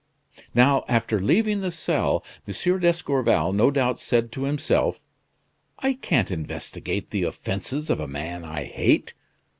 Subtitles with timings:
[0.55, 2.79] Now, after leaving the cell, M.
[2.79, 4.99] d'Escorval no doubt said to himself:
[5.77, 9.13] 'I can't investigate the offenses of a man I hate!